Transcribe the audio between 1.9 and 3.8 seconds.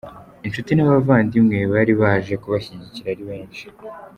baje kubashyigikira ari benshi.